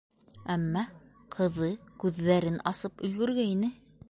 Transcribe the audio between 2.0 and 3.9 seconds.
күҙҙәрен асып өлгөргәйне.